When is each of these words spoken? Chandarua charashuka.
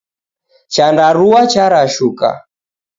Chandarua 0.73 1.41
charashuka. 1.51 2.29